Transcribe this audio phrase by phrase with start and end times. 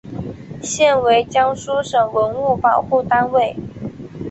[0.63, 3.55] 现为江苏省文物保护单位。